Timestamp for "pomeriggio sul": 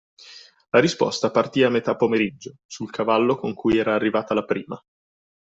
1.95-2.89